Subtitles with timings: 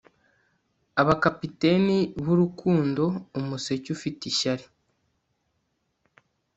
[1.01, 3.03] Abakapiteni burukundo
[3.39, 4.65] umuseke ufite ishyari